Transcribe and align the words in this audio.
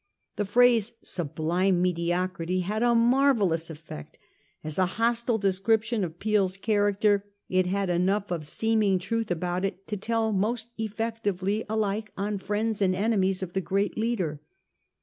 The 0.35 0.45
phrase' 0.45 0.93
sublime 1.03 1.79
me 1.79 1.93
diocrity' 1.93 2.61
had 2.67 2.81
a 2.81 2.95
marvellous 2.95 3.69
effect. 3.69 4.17
As 4.63 4.79
a 4.79 4.87
hostile 4.97 5.37
de 5.37 5.51
scription 5.51 6.03
of 6.03 6.17
Peel's 6.17 6.57
character 6.57 7.23
it 7.49 7.67
had 7.67 7.91
enough 7.91 8.31
of 8.31 8.47
seeming 8.47 8.97
truth 8.97 9.29
about 9.29 9.63
it 9.63 9.85
to 9.89 9.97
tell 9.97 10.33
most 10.33 10.73
effectively 10.79 11.65
alike 11.69 12.11
on 12.17 12.39
friends 12.39 12.81
and 12.81 12.95
enemies 12.95 13.43
of 13.43 13.53
the 13.53 13.61
great 13.61 13.95
leader. 13.95 14.41